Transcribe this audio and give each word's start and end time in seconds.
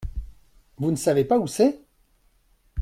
Vous 0.77 0.89
ne 0.89 0.95
savez 0.95 1.25
pas 1.25 1.37
où 1.37 1.45
c’est? 1.45 1.79